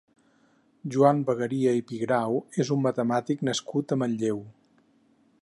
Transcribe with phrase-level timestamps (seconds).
[0.95, 4.43] Joan Bagaria i Pigrau és un matemàtic nascut a Manlleu.